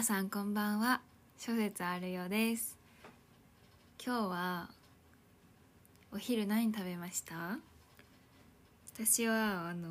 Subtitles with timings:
[0.00, 1.02] 皆さんこんばんは。
[1.36, 2.78] 諸説あるようです。
[4.02, 4.70] 今日は
[6.10, 7.58] お昼何食べました？
[8.94, 9.90] 私はあの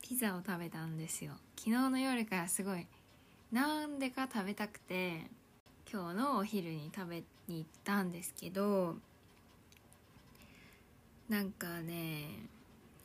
[0.00, 1.32] ピザを食べたんですよ。
[1.58, 2.86] 昨日の夜からすごい
[3.50, 5.22] なんでか食べたくて
[5.92, 8.98] 今日のお昼に食べに行ったんですけど
[11.28, 12.28] なんかね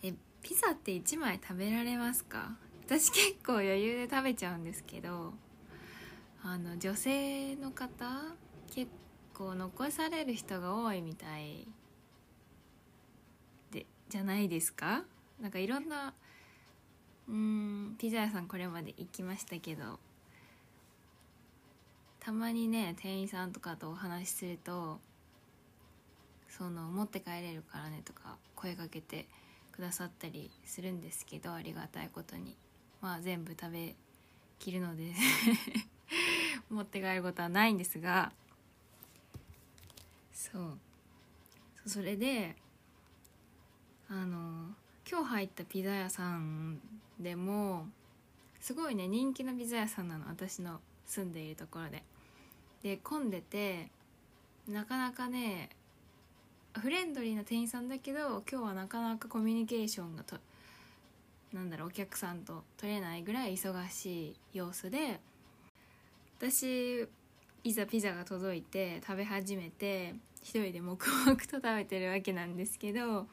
[0.03, 2.52] えピザって1枚食べられますか？
[2.85, 5.34] 私結構余裕で食べちゃうんですけど
[6.48, 8.05] あの女性の方
[8.72, 8.91] 結
[9.34, 11.67] 構残される人が多いみたい。
[13.72, 15.03] でじゃないですか？
[15.41, 16.13] なんかいろんな
[17.27, 20.00] うんピザ屋さんこれまで行きましたけど。
[22.20, 25.00] たまにね店員さんとかとお話しすると
[26.48, 29.27] その持って帰れるからねとか声かけて
[29.72, 32.55] くださったりするんですけどありがたいことに。
[33.02, 33.95] まあ全部食べ
[34.59, 35.12] きるので。
[36.70, 38.31] 持って帰ることはないんですが
[40.34, 40.78] そう。
[41.88, 42.56] それで
[44.09, 44.73] あの
[45.09, 46.80] 今日入ったピザ屋さん
[47.20, 47.88] でも
[48.59, 52.03] すごいね人気のピザ屋さんなの私の住んでいるところで。
[52.84, 53.90] で混んでて
[54.67, 55.69] なかなかね
[56.80, 60.38] フレンドリーな店員さんだけど今日はなかなかコミュニケーションがと
[61.53, 65.19] なんだろうお客さんと取れないぐらい忙しい様子で
[66.38, 67.08] 私
[67.64, 73.25] いざピザが届いて食べ始めて一人で黙々と食べてるわけなんですけど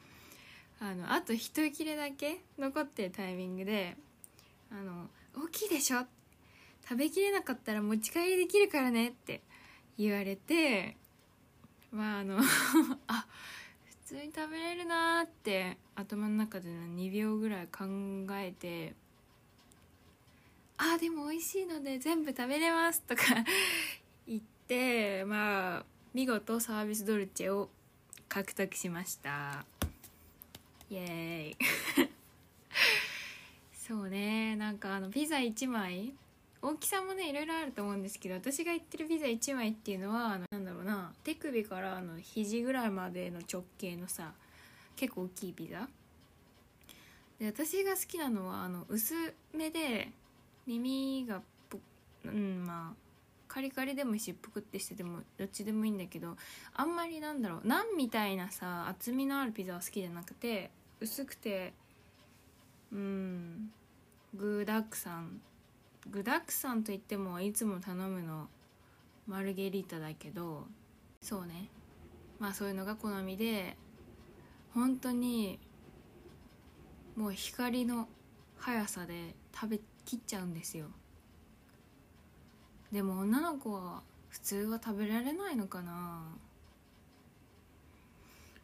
[0.79, 3.95] あのあと一切れだけ残ってるタイミングで
[4.71, 6.05] 「あの大きいでしょ？
[6.87, 9.41] 食べきれなかったら持ち帰りできるからね」って
[9.97, 10.97] 言われて
[11.91, 12.39] まああの
[13.07, 13.27] あ
[13.85, 17.85] 普通に食べれるなーって頭の中で2秒ぐらい考
[18.31, 18.95] えて
[20.85, 23.23] あでも美味しいので全部食べれますとか
[24.27, 27.69] 言ってまあ見事サービスドルチェを
[28.27, 29.65] 獲得しました。
[30.89, 31.57] イエーイ。
[33.73, 34.55] そうね。
[34.57, 36.13] なんかあのピザ1枚。
[36.61, 41.13] 大きさもねいろいろあると思うんですけど私が言ってるピザ1枚っていうのはあのなんだろうな。
[41.23, 44.33] 手首からあの肘ぐらいまでの直径のさ
[44.95, 45.87] 結構大きいピザ。
[47.39, 49.13] で私が好きなのはあの薄
[49.53, 50.11] めで
[50.65, 51.41] 耳が
[52.25, 53.03] うんまあ
[53.47, 56.35] カリカリでもしっぷくってしててもどっちでもいいんだけど
[56.73, 61.73] あんまりなんだろうナンみたいなさ厚みのあるピザは好きじゃなくて薄くて
[62.91, 63.71] うん
[64.35, 65.41] 具だくさん。
[66.09, 68.49] 具だくさんといってもいつも頼むの
[69.25, 70.65] マルゲリータだけど
[71.21, 71.69] そうね。
[72.39, 73.77] まあそういうのが好みで
[74.73, 75.59] 本当に
[77.15, 78.07] もう光の
[78.57, 80.87] 速さで食べきっちゃうんですよ。
[82.91, 86.23] でも女の子は普通は食べられないのかな。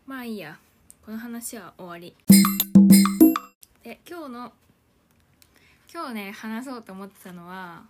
[0.06, 0.60] まあいいや。
[1.06, 2.16] この話は終わり。
[3.84, 4.54] で今日の
[5.92, 7.84] 今日ね話そうと思ってたのは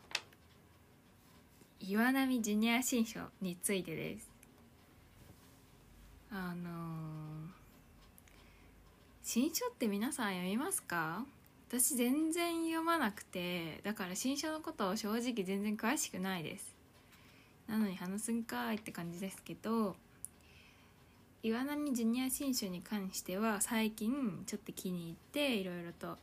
[1.81, 4.29] 岩波ジュニア新書についてです。
[6.31, 7.49] あのー、
[9.23, 11.25] 新書って皆さん読みますか？
[11.69, 16.75] 私全然読まなくてだから新書のことを正直全然詳しくないです。
[17.67, 19.95] なのに話すんかいって感じですけど
[21.43, 26.17] 岩波ジュニア新書に関しては最近ちょっと気に入っていろいろと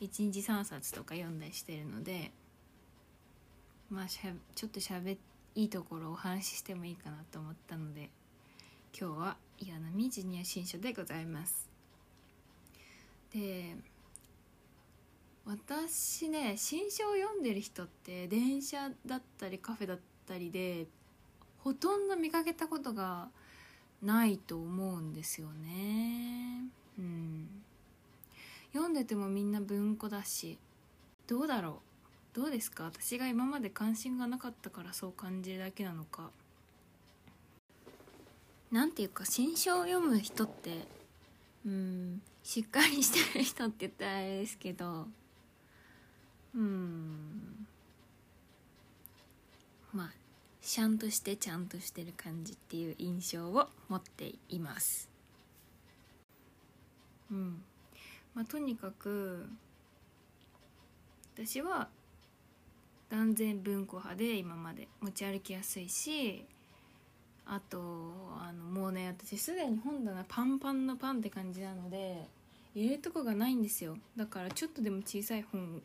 [0.00, 2.30] 1日3冊とか読んだりしてるので
[3.90, 5.18] まあしゃちょっとしゃべ
[5.54, 8.08] いいところをお話ししてもいいかなと思ったので
[8.98, 11.68] 今日は岩波ジュニア新書でございます。
[13.34, 13.76] で
[15.46, 20.86] 私ね新書を読んでる人って電車だったりカフェだったりで
[21.58, 23.28] ほとんど見かけたことが
[24.02, 26.64] ないと思うんですよね。
[26.98, 27.48] うん。
[28.72, 30.58] 読んでてもみんな文庫だし
[31.26, 31.80] どうだろ
[32.34, 32.36] う？
[32.40, 32.84] どうですか？
[32.84, 36.30] 私が今まで関心がなかったからそう感じるだけなのか。
[38.70, 40.86] なんていうか新書を読む人って
[41.64, 45.06] うんしっかりしてる人って言ったらあれですけど
[46.56, 47.66] うん。
[49.92, 50.12] まあ
[50.62, 55.08] シャンとしてちゃんとしてる感じっていう印象を持っています。
[57.30, 57.62] うん。
[58.34, 59.46] まあとにかく
[61.34, 61.88] 私は
[63.10, 64.88] 断然文庫派で今まで。
[65.00, 66.44] 持ち歩きやすいし
[67.44, 67.78] あと
[68.40, 72.26] あのもうね私すでに本棚パンパンのパンって感じなので
[72.74, 73.96] 入れるとこがないんですよ。
[74.16, 75.80] だからちょっとでも小さい本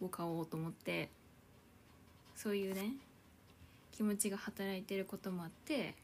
[0.00, 1.08] を買おうと思って
[2.34, 2.92] そういうね
[3.92, 5.94] 気持ちが働いてることもあって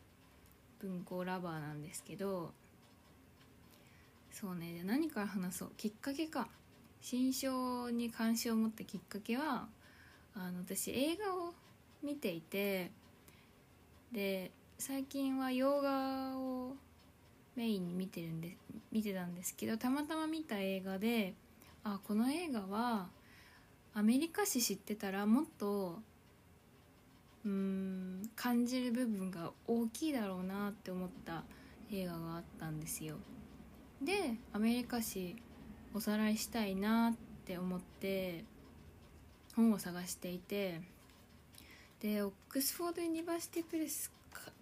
[0.81, 2.53] 文庫ラバーなんですけど
[4.33, 5.71] そうね何から話そう。
[5.77, 6.49] きっかけか。
[7.03, 9.67] 新書に関心を持ったきっかけは
[10.37, 11.53] あの私映画を
[12.03, 12.93] 見ていて
[14.13, 16.77] で最近は洋画を
[17.57, 18.57] メインに見てるんで
[18.93, 21.35] 見てたんですけどたまたま見た映画で
[21.83, 23.09] あこの映画は
[23.95, 26.01] アメリカ史知ってたらもっと
[27.45, 31.43] うん感じる部分が大きいだろうなって思った
[31.93, 33.17] 映画があったんですよ。
[34.01, 35.37] でアメリカ史
[35.95, 38.45] おさらいしたいなって思って
[39.55, 40.81] 本を探していて
[42.01, 44.11] でオックスフォード・ユニバーシティ・プレス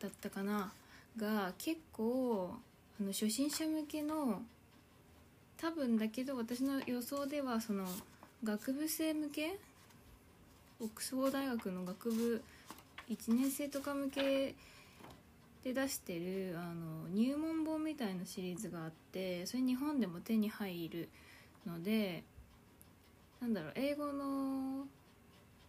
[0.01, 0.73] だったかな？
[1.17, 2.55] が結構
[3.01, 4.43] あの初心者向けの
[5.57, 7.87] 多分だけど私の予想ではその
[8.43, 9.59] 学部生向け？
[10.81, 12.43] オックスフォード大学の学部
[13.11, 14.55] 1年生とか向け
[15.63, 21.09] で出してるあの入門本みたいなシリーズがあってそれ日本でも手に入る
[21.67, 22.23] ので
[23.43, 24.87] なんだろう英語の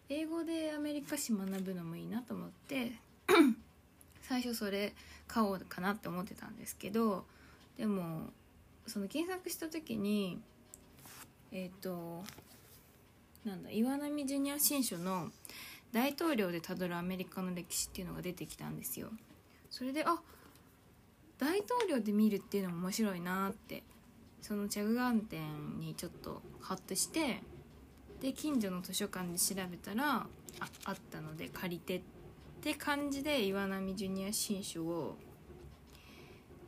[0.07, 2.93] 英語でアメリカ史学ぶのもいいなと思って
[4.23, 4.93] 最初それ
[5.27, 7.25] 買おうかなって思ってたんですけど
[7.77, 8.29] でも
[8.87, 10.39] その検索した時に
[11.51, 12.23] えっ、ー、と
[13.45, 15.31] なんだ岩波ジュニア新書の
[15.91, 19.11] 「大統領でたどるアメリカの歴史」っていうのが出てきたんですよ。
[19.69, 20.21] それであ
[21.39, 23.83] 大統領で見るっていうのも面白いなって
[24.41, 27.41] その着眼点にちょっとハッとして
[28.19, 30.27] で近所の図書館で調べたらあ
[30.85, 32.01] あったので借りてっ
[32.61, 35.17] て感じで岩波ジュニア新書を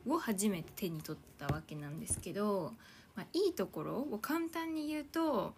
[0.08, 2.74] を初めて手に取ったわけなんですけど、
[3.16, 5.54] まあ、いいところを簡単に言うと、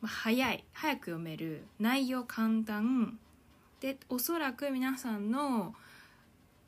[0.00, 3.18] まあ、早い早く読める内容簡単
[3.80, 5.74] でおそらく皆さんの、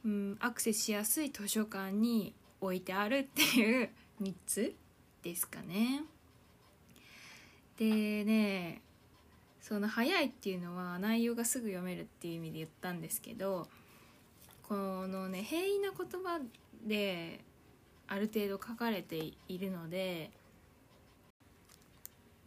[0.04, 3.90] うん、アクセスしやすい図書館に置いてあるっていう
[4.20, 4.74] 3つ
[5.22, 6.04] ですかね。
[7.76, 8.82] でね
[9.60, 13.68] その早いっていうのは内容がすぐ読めるっていう意味で言ったんですけど
[14.62, 14.74] こ
[15.06, 16.40] のね平易な言葉
[16.84, 17.40] で
[18.08, 20.30] ある程度書かれているので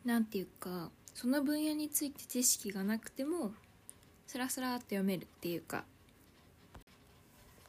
[0.06, 3.52] 何て言うかその分野について知識がなくても
[4.28, 5.84] スラスラって読めるっていうか。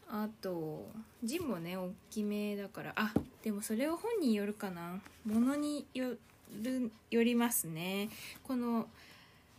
[0.08, 0.88] あと
[1.24, 2.92] 字もね大きめだから。
[2.94, 3.12] あ
[3.42, 5.00] でもそれは本によるかな。
[5.24, 6.16] ものによ
[6.62, 8.08] るよりますね。
[8.44, 8.86] この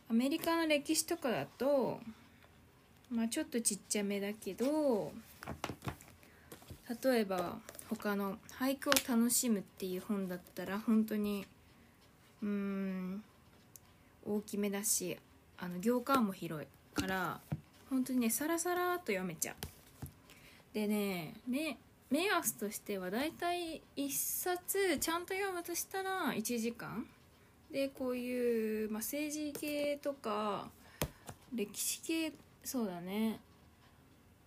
[0.10, 2.00] アメリカの歴史とかだと
[3.12, 5.12] まあちょっとちっちゃめだけど
[7.04, 7.58] 例えば
[7.90, 11.46] 他の「俳句を楽しむ」っていう本だったら本当に
[12.44, 13.24] うん。
[14.26, 15.18] 大きめだし
[15.58, 17.40] あの行間も広いから
[17.90, 19.56] 本当にねサラサラと読めちゃう。
[20.74, 21.78] でね目
[22.10, 27.06] 目安としてはだいたい1冊ちゃんと読むとしたら1時間。
[27.72, 30.70] でこういう、まあ、政治系とか
[31.54, 32.34] 歴史系
[32.64, 33.40] そうだね。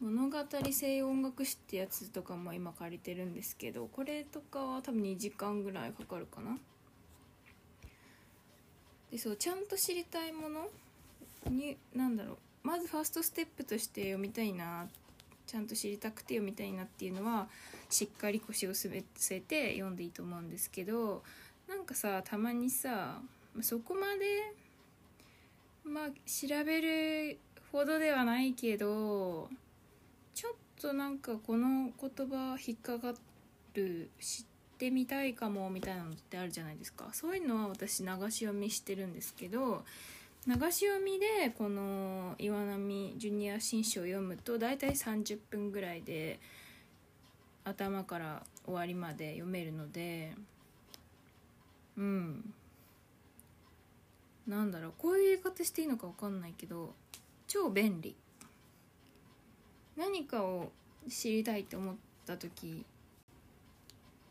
[0.01, 0.39] 物語
[0.73, 6.59] 性音楽史ってやつとかも今借りてるんですけどこれとかは多分2時間ぐらいかかるかな。
[9.11, 10.69] でそうちゃんと知りたいもの
[11.51, 14.87] に何だろうまずファーストステップとして読みたいな
[15.47, 17.49] ちゃんと知りたくて読みたいなっていうのは
[17.89, 21.23] しっかり腰を据えて読んでいいと思うんですけど
[21.69, 23.21] なんかさたまにさ
[23.63, 24.53] そこまで
[25.85, 27.39] まあ調べる
[27.73, 29.49] ほどではないけど
[30.35, 33.15] ちょっとなんかこの言葉引っかか
[33.75, 37.11] る知ってみたいかもみたいなのってあるじゃないですか。
[37.13, 39.85] そういうのは私流し読みしてるんですけど
[40.47, 46.41] 流し読みでこの岩波ジュニア新書を読むと大体30分ぐらいで
[47.65, 50.33] 頭から終わりまで読めるので
[51.99, 52.55] うん。
[54.47, 54.93] なんだろう。
[54.97, 56.95] こういう言い方していいのか分かんないけど
[57.47, 58.17] 超便利。
[59.97, 60.73] 何かを
[61.09, 61.95] 知りたいって思っ
[62.27, 62.87] た時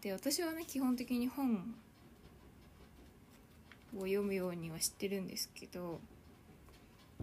[0.02, 1.76] で私はね基本的に本
[3.98, 6.00] を読むようには知ってるんですけど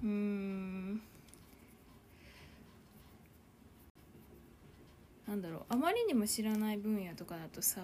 [0.03, 1.01] うん。
[5.27, 7.81] なんだろうあまりにも知らない分野とかだとさ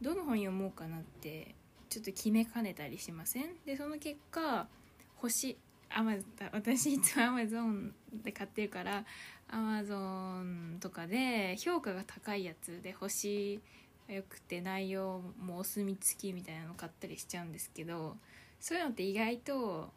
[0.00, 1.54] どの本読もうかなって
[1.88, 3.56] ちょっと決めかねたりしません？
[3.66, 4.68] でその結果
[5.16, 5.56] 星
[5.90, 6.14] アマ
[6.52, 7.92] 私いつもアマゾン
[8.22, 9.04] で買ってるから
[9.48, 13.60] アマゾンとかで評価が高いやつで星
[14.08, 18.16] よくて内容もお墨付きみたいなの買ったりしちゃうんですけど
[18.60, 19.90] そういうのって意外と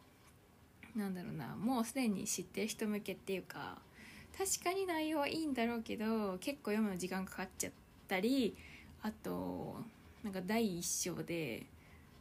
[0.96, 3.78] なんだろうなもうすでに知ってる人向けっていうか
[4.36, 7.72] 確かに内容はいいんだろうけど結構読むの時間かかっちゃっ
[8.06, 8.56] たり
[9.02, 9.76] あと
[10.22, 11.66] なんか第一章で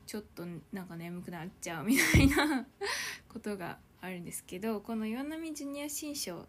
[0.05, 2.65] ちょっとなんか眠くなっちゃうみたいな
[3.29, 6.47] ことがあるんですけどこの岩波ジュニア新書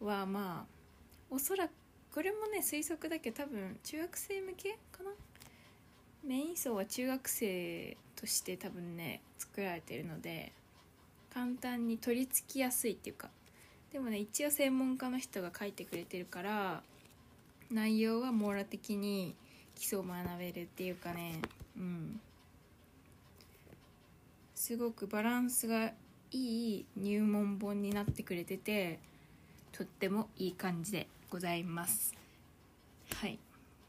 [0.00, 0.76] はまあ
[1.30, 1.72] おそらく
[2.16, 5.10] これもね推測だけど多分中学生向けかな？
[6.24, 10.50] メイン層は中学生として多分ね作られてるので
[11.28, 13.28] 簡単に取り付きやすいっていうか。
[13.92, 16.82] でもね一応専門家の人が書いてくれてるから
[17.70, 19.36] 内容は網羅的に
[19.74, 21.42] 基礎を学べるっていうかね
[21.76, 22.18] うん。
[24.54, 25.92] すごくバランスが
[26.30, 29.00] いい入門本になってくれてて
[29.70, 32.14] とってもいい感じでございます。
[33.14, 33.38] はい。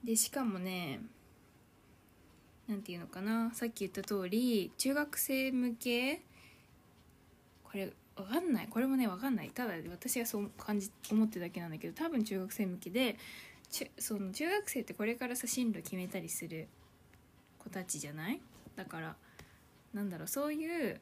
[0.04, 1.00] でしかもね
[2.68, 3.52] 何て言うのかな。
[3.54, 6.22] さっき言った通り中学生向け
[7.64, 8.68] これわかんない。
[8.68, 9.50] これもねわかんない。
[9.50, 13.18] ただ私がそう感じ思ってるだけなんだけど多分中学生向けで
[14.00, 16.68] その中学生ってこれからさ進路決めたりする
[17.60, 18.40] 子たちじゃない？
[18.76, 19.16] だから
[19.94, 21.00] なんだろうそういう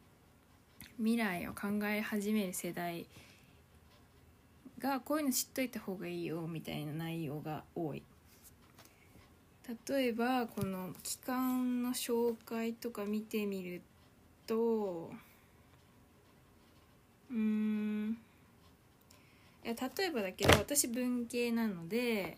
[0.98, 3.06] 未来を考え始める世代
[4.86, 8.04] がこういうの知っといた方がいいよみたいな内容が多い。
[9.89, 13.82] 例えばこの期間の紹介とか見てみる
[14.46, 15.10] と
[17.32, 18.18] うん。
[19.63, 22.38] いや例えばだけど私文系なので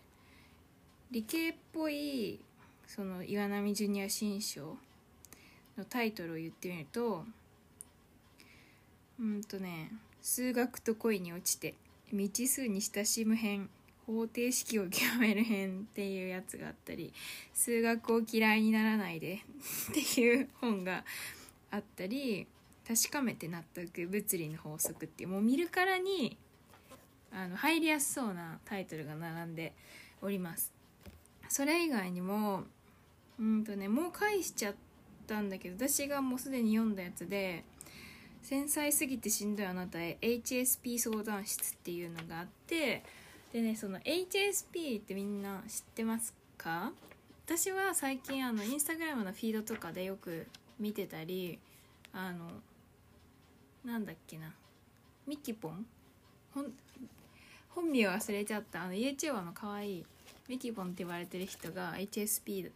[1.10, 2.40] 理系っぽい
[2.86, 4.78] その岩波ジュニア新書
[5.76, 7.26] のタイトルを言ってみると
[9.20, 11.74] うんとね「数学と恋に落ちて。
[12.10, 13.70] 未知数に親しむ編
[14.08, 17.12] 方程式を極める編」っていうやつがあったり
[17.52, 19.44] 「数学を嫌いにならないで」
[19.90, 21.04] っていう本が
[21.70, 22.46] あったり
[22.88, 26.38] 「確かめて納得物理の法則」っていうもう見るからに
[27.30, 29.74] あの入りやすそうなタイトルが並んで
[30.22, 30.72] おります。
[31.50, 32.64] それ以外にも
[33.38, 34.74] うんとねもう返しちゃっ
[35.26, 37.64] たんだけど私がもうすでに読んだやつで
[38.48, 43.02] 「繊細すぎてしんどいあなたへ HSP 相談室」っていうのがあって
[43.52, 46.90] でねその HSP ってみんな知ってますか？
[47.44, 50.46] 私は最近あのインスタグラムのフィードとかでよく
[50.78, 51.58] 見てたり
[52.14, 52.50] あの
[53.84, 54.54] なんだっけな
[55.26, 55.84] ミキポン？
[57.74, 58.84] 本名忘れちゃった。
[58.84, 60.06] あの YouTuber の可愛い
[60.48, 62.70] ミキポンって言われてる人が HSP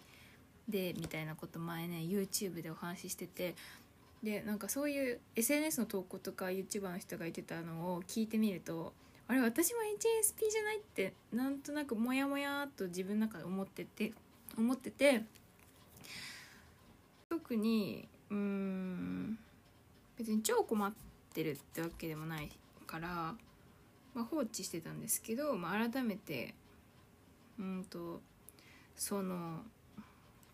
[0.68, 3.54] でみたいなこと前ね YouTube でお話ししてて
[4.22, 8.92] でなんかそういう SNS の投稿とか YouTuber の人が言ってたのを聞いてみると
[9.26, 14.12] あれ私も HSP じゃないってなんとなくモヤモヤと自分の中で思ってて
[14.56, 15.22] 思ってて
[17.28, 19.38] 特にうん
[20.18, 20.92] 別に超困っ
[21.34, 22.50] てるってわけでもない
[22.86, 23.08] から、
[24.14, 26.54] まあ、放置してたんですけど、まあ、改めて
[27.58, 28.20] うんと
[28.94, 29.62] その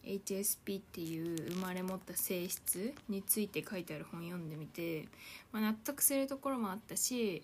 [0.05, 5.07] HSP っていう生まれ持った性質について書いてある本読んでみて、
[5.53, 7.43] まあ、納得するところもあったし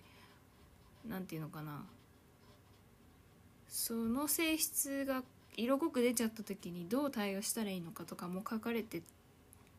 [1.06, 1.84] 何て言うのかな。
[3.68, 5.23] その性質が
[5.56, 9.02] 色濃く出ちゃった時にどう対応したらいいのかとかも書かれて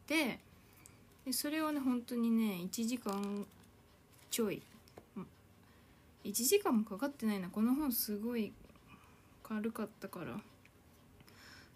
[0.06, 0.40] て
[1.26, 3.46] でそれをね本当にね1時間
[4.30, 4.62] ちょい
[6.26, 7.50] 1時間もかかってないな。
[7.50, 8.52] この本すごい
[9.44, 10.40] 軽かったから。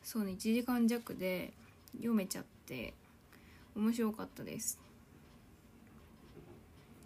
[0.03, 1.53] そうね1時間弱で
[1.93, 2.93] 読めちゃって
[3.75, 4.79] 面白かったです。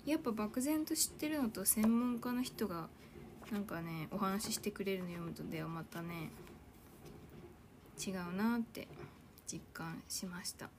[0.06, 2.90] やっぱ漠然と知ってるのと専門家の人が
[3.52, 6.30] なんかねお話ししてくれるの読むとではまたね
[8.06, 8.88] 違うなって
[9.48, 10.70] 実感しました。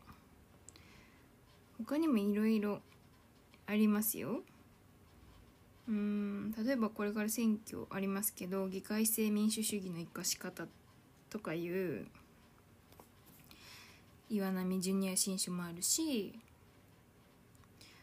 [1.78, 2.80] 他にもいろいろ
[3.66, 4.42] ありますよ。
[5.88, 10.84] うん例えばこれから選挙ありますけど議会制民主主義の生かし方って
[11.35, 12.07] とかいう
[14.31, 16.33] 岩波ジュニア新種もあるし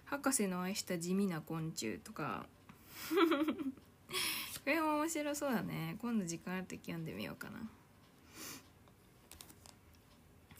[0.03, 2.45] 博士の愛した地味な昆虫とか。
[4.65, 5.95] これも面白そうだね。
[5.99, 7.61] 今度時間ある時読んでみようかな。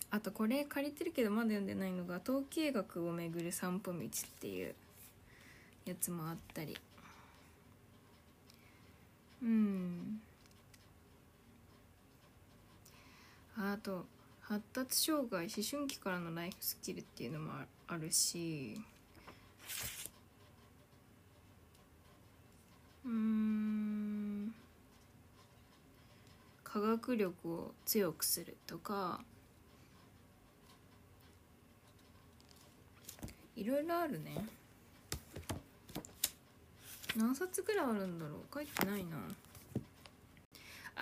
[0.10, 4.01] あとこれ借りてるけどまだ読んでないのが統計学をめぐる散歩道っ
[4.40, 4.74] ていう
[5.84, 6.78] やつもあったり。
[9.44, 10.22] うん。
[13.58, 14.05] あと
[14.41, 17.51] 発達障害思春期からのライフスキルっていうのも
[17.88, 18.81] あるし
[23.05, 24.53] うん
[26.63, 29.22] 科学力を強くするとか
[33.55, 34.46] いろいろあるね。
[37.15, 38.39] 何冊ぐらいあるんだろう？
[38.53, 39.17] 書いてないな。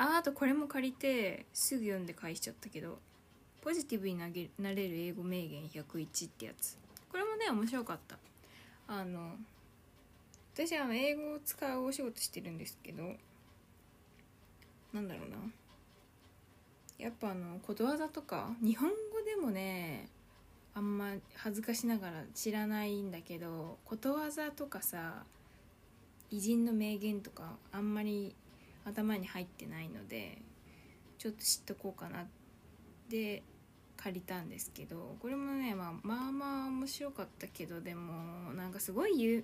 [0.01, 2.99] ああとこれも借りてすぐ読んで返しちゃったけど
[3.61, 6.77] 「ポジティブになげなれる英語名言101」ってやつ。
[7.11, 8.17] これもね面白かった。
[8.87, 9.35] あの
[10.53, 13.15] 私は英語を使うお仕事してるんですけど
[14.93, 15.37] なんだろうな。
[16.97, 20.07] やっぱあのことわざとか日本語でもね
[20.73, 25.25] あんま恥ずかしながら知らないんだけどことわざとかさ
[26.31, 28.33] 偉人の名言とかあんまり
[28.89, 30.41] 頭に入ってないので
[31.17, 32.25] ちょっと知っとこうかなっ
[33.09, 33.43] て
[33.97, 39.43] 借りたんですけどこれもね、まあ、まあまあ面白かったけどでもなんかすごい有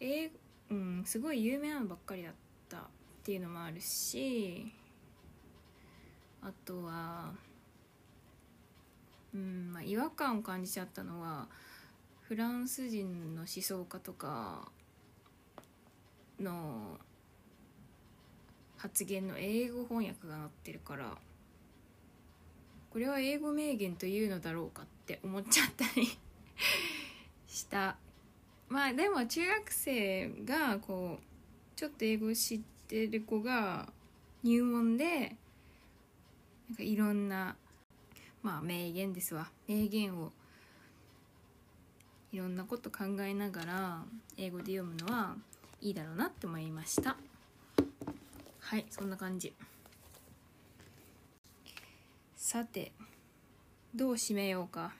[0.00, 0.30] え
[0.68, 2.32] うん、すごい有名なのばっかりだっ
[2.68, 2.80] たっ
[3.22, 4.72] ていうのもあるし
[6.42, 7.32] あとは
[9.32, 11.48] うんまあ違和感を感じちゃったのは
[12.22, 14.68] フランス人の思想家とか
[16.40, 16.98] の
[18.76, 21.16] 発言の英語翻訳が載ってるから
[22.90, 26.08] これは英語名言というのだろうかって思っちゃったり
[27.46, 27.98] した。
[28.68, 33.92] まあでも中学生がこうちょっと英語知ってる子が
[34.42, 35.36] 入門で
[36.68, 37.54] なんかいろんな
[38.42, 39.50] まあ名言ですわ。
[39.68, 40.32] 名言を
[42.32, 44.04] いろんなこと考えながら
[44.36, 45.36] 英語で読むのは
[45.80, 47.16] いいだろうなって思いました。
[48.66, 49.52] はいそんな感じ。
[52.34, 52.90] さて
[53.94, 54.92] どう締めようか。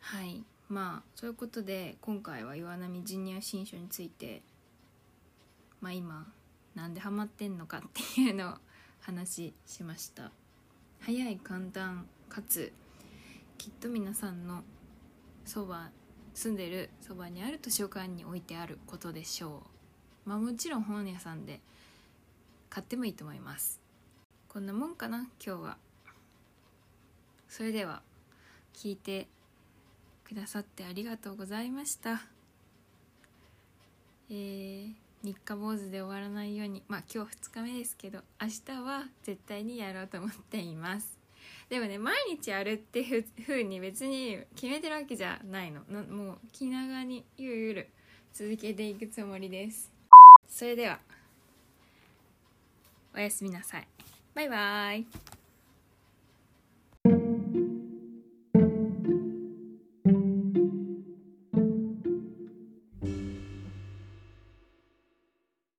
[0.00, 4.40] はいまあそういうことで今回は岩波ジュニア新書について
[5.82, 6.26] まあ今
[6.74, 8.54] なんでハマってんのかっていうのを
[9.02, 10.30] 話しました。
[11.00, 12.72] 早い簡単かつ
[13.58, 14.62] きっと皆さんの
[15.44, 15.90] そば
[16.32, 19.62] 住んでるそばにある図書館に置いてあることでしょ
[20.26, 20.30] う。
[20.30, 21.60] まあもちろん本屋さんで
[22.72, 23.82] 買ってもいいと思います。
[24.48, 25.76] こんなもんかな今日は。
[27.46, 28.00] それでは
[28.72, 29.28] 聞いて
[30.24, 32.22] くださってありがとうございました。
[34.30, 36.82] えー、日課坊主で終わらないように。
[36.88, 41.18] まあ今日2日目ですけど明日は絶対にやろうと思っています。
[41.68, 45.82] でもね毎日やるってふうに別に決めてるわけじゃないの。
[45.90, 47.90] もう気長にゆるゆる
[48.32, 49.92] 続けていくつもりです。
[50.48, 51.00] それでは。
[53.14, 53.86] おやすみなさい。
[54.34, 55.41] バイバーイ。